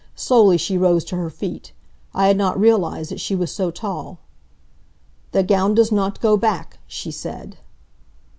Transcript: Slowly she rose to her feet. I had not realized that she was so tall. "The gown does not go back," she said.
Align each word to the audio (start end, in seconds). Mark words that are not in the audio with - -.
Slowly 0.15 0.57
she 0.57 0.79
rose 0.79 1.03
to 1.03 1.15
her 1.17 1.29
feet. 1.29 1.73
I 2.11 2.25
had 2.25 2.35
not 2.35 2.59
realized 2.59 3.11
that 3.11 3.19
she 3.19 3.35
was 3.35 3.53
so 3.53 3.69
tall. 3.69 4.17
"The 5.31 5.43
gown 5.43 5.75
does 5.75 5.91
not 5.91 6.19
go 6.19 6.35
back," 6.37 6.79
she 6.87 7.11
said. 7.11 7.57